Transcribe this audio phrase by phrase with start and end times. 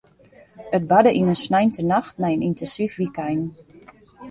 [0.75, 3.41] It barde yn in sneintenacht nei in yntinsyf wykein.